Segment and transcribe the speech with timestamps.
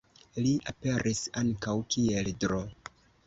[0.43, 2.63] Li aperis ankaŭ kiel Dro.